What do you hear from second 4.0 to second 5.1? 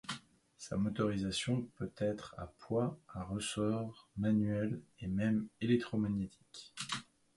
manuelle et